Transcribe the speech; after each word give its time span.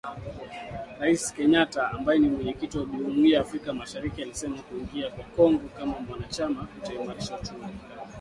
Rais 0.99 1.23
Kenyatta 1.35 1.91
ambaye 1.91 2.19
ni 2.19 2.29
Mwenyekiti 2.29 2.77
wa 2.77 2.85
Jumuiya 2.85 3.35
ya 3.35 3.41
Afrika 3.41 3.73
mashariki 3.73 4.21
alisema 4.21 4.57
kujiunga 4.61 5.09
kwa 5.09 5.23
Kongo 5.23 5.69
kama 5.79 5.99
mwanachama 5.99 6.65
kutaimarisha 6.67 7.39
uchumi 7.39 7.61
wa 7.61 7.67
kikanda. 7.69 8.01